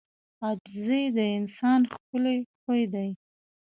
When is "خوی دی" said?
2.61-3.09